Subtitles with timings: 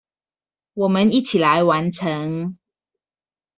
[0.73, 2.57] 我們一起來完成